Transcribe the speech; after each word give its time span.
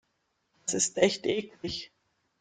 Das 0.65 0.73
ist 0.73 0.97
echt 0.97 1.27
eklig. 1.27 1.91